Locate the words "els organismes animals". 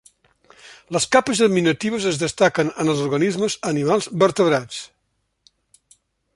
2.95-4.11